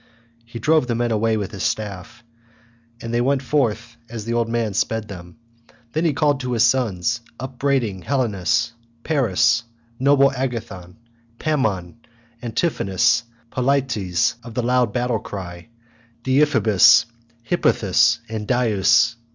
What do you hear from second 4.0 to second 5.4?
as the old man sped them.